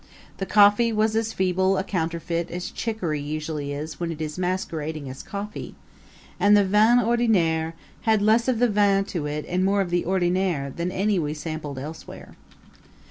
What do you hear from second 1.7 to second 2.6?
a counterfeit